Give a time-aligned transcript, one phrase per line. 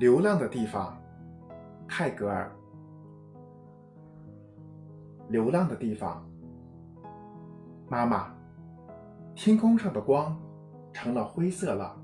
[0.00, 0.96] 流浪的地方，
[1.86, 2.50] 泰戈尔。
[5.28, 6.26] 流浪的地方，
[7.86, 8.34] 妈妈，
[9.34, 10.34] 天空上的光
[10.90, 11.94] 成了灰色了，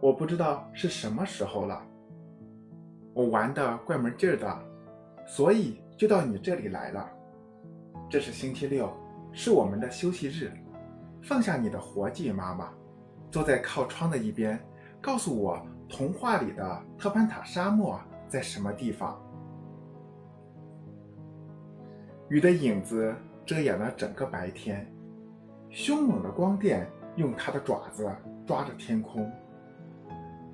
[0.00, 1.80] 我不知道是什么时候了。
[3.14, 4.58] 我玩的怪门劲儿的，
[5.24, 7.08] 所以就到你这里来了。
[8.10, 8.92] 这是星期六，
[9.30, 10.50] 是我们的休息日。
[11.22, 12.68] 放下你的活计，妈妈，
[13.30, 14.58] 坐在靠窗的一边，
[15.00, 15.64] 告诉我。
[15.88, 19.20] 童话里的特潘塔沙漠在什么地方？
[22.28, 23.14] 雨的影子
[23.44, 24.84] 遮掩了整个白天，
[25.70, 28.10] 凶猛的光电用它的爪子
[28.44, 29.30] 抓着天空。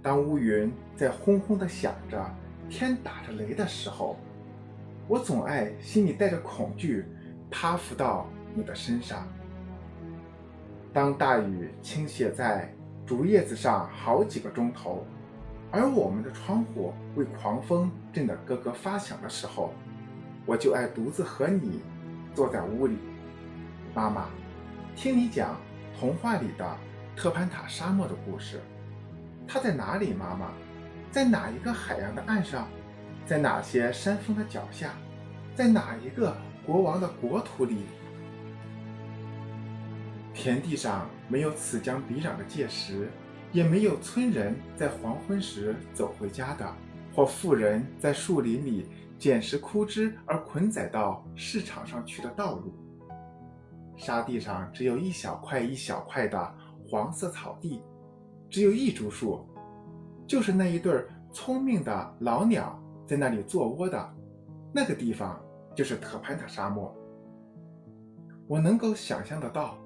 [0.02, 2.22] 当乌云在轰轰地响着，
[2.68, 4.18] 天打着雷的时候，
[5.08, 7.06] 我总爱心里带着恐惧，
[7.50, 9.26] 趴伏到你的身上。
[10.92, 12.70] 当大雨倾泻在
[13.06, 15.06] 竹叶子上好几个钟头。
[15.74, 19.72] 而我们的窗户为狂风震得咯咯发响的时候，
[20.44, 21.80] 我就爱独自和你
[22.34, 22.98] 坐在屋里，
[23.94, 24.26] 妈妈，
[24.94, 25.58] 听你讲
[25.98, 26.76] 童话里的
[27.16, 28.60] 特潘塔沙漠的故事。
[29.48, 30.12] 它在哪里？
[30.12, 30.52] 妈妈，
[31.10, 32.68] 在哪一个海洋的岸上？
[33.24, 34.90] 在哪些山峰的脚下？
[35.54, 37.86] 在哪一个国王的国土里？
[40.34, 43.08] 田地上没有此江彼壤的界石。
[43.52, 46.74] 也没有村人在黄昏时走回家的，
[47.14, 52.72] 或妇人在树林里捡拾枯枝而捆载到市场上去的道路。
[53.94, 56.54] 沙地上只有一小块一小块的
[56.88, 57.82] 黄色草地，
[58.48, 59.46] 只有一株树，
[60.26, 64.14] 就是那一对聪明的老鸟在那里做窝的，
[64.72, 65.38] 那个地方
[65.74, 66.96] 就是特潘塔沙漠。
[68.48, 69.76] 我能够想象得到，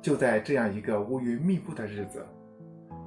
[0.00, 2.24] 就在这样一个乌云密布的日子。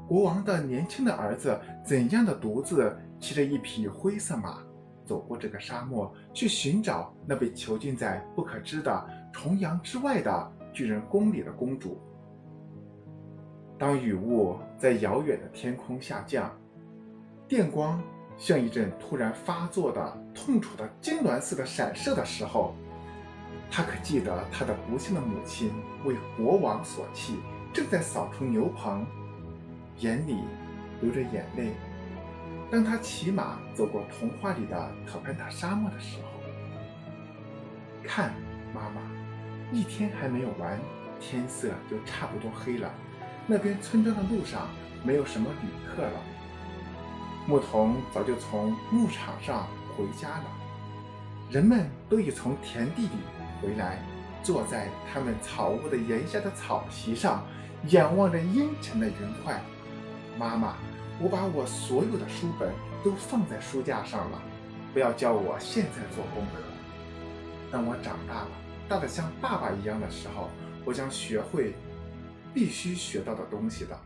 [0.07, 4.59] 国王的年轻的儿子怎样的独自骑着一匹灰色马，
[5.03, 11.99] 走过这个沙漠，去寻找那被囚禁在不可知的重洋之外的巨人宫里的公主？
[13.77, 16.51] 当雨雾在遥远的天空下降，
[17.47, 18.01] 电光
[18.37, 22.75] 像一阵突然发作的痛楚的痉挛似的闪射的时候，
[23.71, 25.71] 他可记得他的不幸的母亲
[26.05, 27.39] 为国王所弃，
[27.73, 29.05] 正在扫除牛棚。
[29.99, 30.37] 眼里
[31.01, 31.71] 流着眼泪。
[32.71, 36.41] 当他骑马走过童话里的特潘达沙漠的时候，
[38.03, 38.33] 看，
[38.73, 39.01] 妈妈，
[39.71, 40.79] 一天还没有完，
[41.19, 42.91] 天色就差不多黑了。
[43.47, 44.67] 那边村庄的路上
[45.03, 46.19] 没有什么旅客了，
[47.47, 50.45] 牧童早就从牧场上回家了，
[51.51, 53.09] 人们都已从田地里
[53.61, 53.99] 回来，
[54.41, 57.45] 坐在他们草屋的檐下的草席上，
[57.89, 59.13] 仰望着阴沉的云
[59.43, 59.61] 块。
[60.37, 60.75] 妈妈，
[61.19, 62.73] 我把我所有的书本
[63.03, 64.41] 都放在书架上了，
[64.93, 66.61] 不要叫我现在做功课。
[67.71, 68.49] 等我长大了，
[68.87, 70.49] 大的像爸爸一样的时候，
[70.85, 71.73] 我将学会
[72.53, 73.97] 必须学到的东西的。